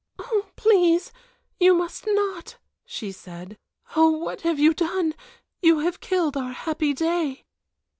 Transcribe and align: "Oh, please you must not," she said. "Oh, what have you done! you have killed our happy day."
"Oh, 0.17 0.49
please 0.55 1.11
you 1.59 1.75
must 1.75 2.07
not," 2.07 2.57
she 2.85 3.11
said. 3.11 3.59
"Oh, 3.95 4.09
what 4.09 4.41
have 4.41 4.57
you 4.57 4.73
done! 4.73 5.13
you 5.61 5.77
have 5.81 5.99
killed 5.99 6.35
our 6.35 6.53
happy 6.53 6.91
day." 6.91 7.45